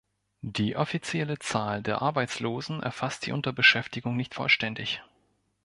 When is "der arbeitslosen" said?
1.83-2.81